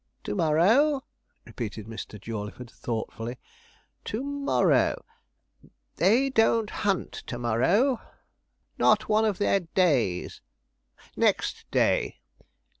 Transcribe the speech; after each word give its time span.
'To 0.23 0.33
morrow,' 0.33 1.03
repeated 1.45 1.85
Mr. 1.85 2.19
Jawleyford, 2.19 2.71
thoughtfully, 2.71 3.37
'to 4.03 4.23
morrow 4.23 5.05
they 5.97 6.31
don't 6.31 6.71
hunt 6.71 7.11
to 7.27 7.37
morrow 7.37 8.01
not 8.79 9.07
one 9.09 9.25
of 9.25 9.37
their 9.37 9.59
days 9.59 10.41
next 11.15 11.69
day. 11.69 12.17